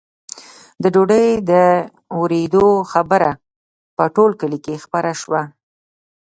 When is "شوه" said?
5.21-5.41